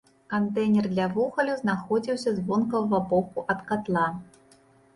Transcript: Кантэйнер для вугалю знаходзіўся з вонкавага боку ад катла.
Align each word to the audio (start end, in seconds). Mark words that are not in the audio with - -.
Кантэйнер 0.33 0.85
для 0.93 1.05
вугалю 1.17 1.57
знаходзіўся 1.61 2.29
з 2.39 2.47
вонкавага 2.49 3.03
боку 3.15 3.47
ад 3.55 3.65
катла. 3.71 4.07